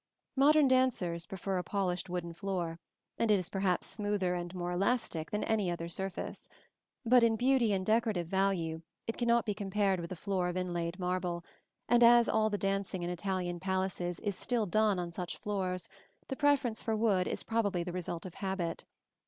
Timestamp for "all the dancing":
12.27-13.03